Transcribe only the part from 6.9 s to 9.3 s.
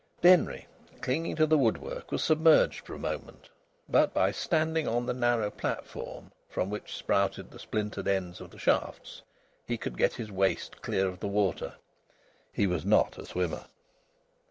sprouted the splintered ends of the shafts,